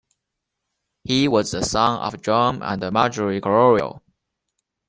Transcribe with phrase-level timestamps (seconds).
[1.03, 4.01] He was the son of John and Margery Criol.